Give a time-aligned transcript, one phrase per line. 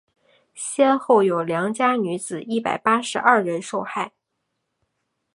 [0.55, 4.13] 先后有良家女子一百八十二人受害。